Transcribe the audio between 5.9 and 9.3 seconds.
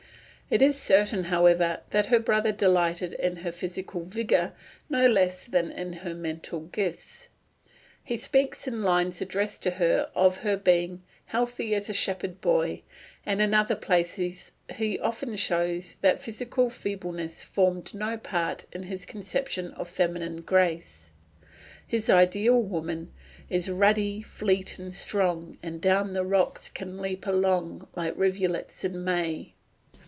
her mental gifts. He speaks in lines